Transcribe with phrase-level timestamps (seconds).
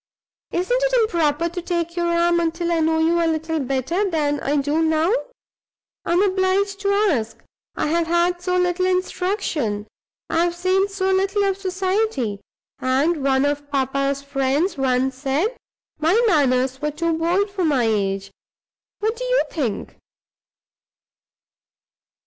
[0.51, 4.39] Isn't it improper to take your arm until I know you a little better than
[4.39, 5.13] I do now?
[6.03, 7.37] I am obliged to ask;
[7.75, 9.85] I have had so little instruction;
[10.27, 12.41] I have seen so little of society,
[12.79, 15.55] and one of papa's friends once said
[15.99, 18.31] my manners were too bold for my age.
[19.01, 19.97] What do you think?"